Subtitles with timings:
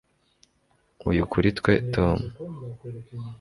[1.09, 2.17] uyu kuri twe, tom